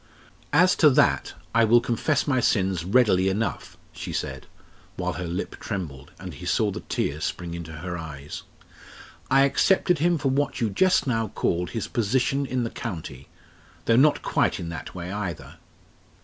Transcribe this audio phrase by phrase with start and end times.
[0.51, 4.47] "As to that, I will confess my sins readily enough," she said,
[4.95, 8.41] while her lip trembled, and he saw the tears spring into her eyes.
[9.29, 13.29] "I accepted him for what you just now called his position in the county,
[13.85, 15.59] though not quite in that way either."